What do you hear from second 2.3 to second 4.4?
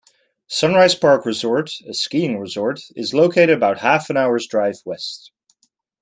resort, is located about half an